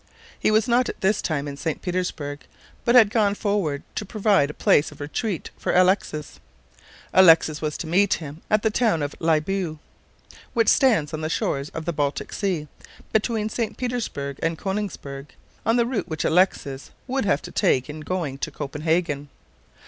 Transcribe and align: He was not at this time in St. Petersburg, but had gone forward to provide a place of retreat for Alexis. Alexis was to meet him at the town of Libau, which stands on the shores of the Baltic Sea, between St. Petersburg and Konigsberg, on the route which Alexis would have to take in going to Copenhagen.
He 0.39 0.49
was 0.49 0.67
not 0.67 0.89
at 0.89 0.99
this 1.01 1.21
time 1.21 1.47
in 1.47 1.55
St. 1.57 1.79
Petersburg, 1.83 2.47
but 2.85 2.95
had 2.95 3.11
gone 3.11 3.35
forward 3.35 3.83
to 3.93 4.03
provide 4.03 4.49
a 4.49 4.53
place 4.55 4.91
of 4.91 4.99
retreat 4.99 5.51
for 5.59 5.75
Alexis. 5.75 6.39
Alexis 7.13 7.61
was 7.61 7.77
to 7.77 7.85
meet 7.85 8.15
him 8.15 8.41
at 8.49 8.63
the 8.63 8.71
town 8.71 9.03
of 9.03 9.13
Libau, 9.19 9.77
which 10.55 10.69
stands 10.69 11.13
on 11.13 11.21
the 11.21 11.29
shores 11.29 11.69
of 11.69 11.85
the 11.85 11.93
Baltic 11.93 12.33
Sea, 12.33 12.67
between 13.13 13.47
St. 13.47 13.77
Petersburg 13.77 14.39
and 14.41 14.57
Konigsberg, 14.57 15.35
on 15.67 15.75
the 15.75 15.85
route 15.85 16.07
which 16.07 16.25
Alexis 16.25 16.89
would 17.05 17.25
have 17.25 17.43
to 17.43 17.51
take 17.51 17.87
in 17.87 17.99
going 17.99 18.39
to 18.39 18.49
Copenhagen. 18.49 19.29